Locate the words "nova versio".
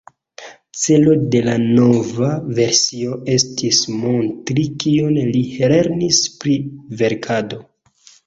1.65-3.19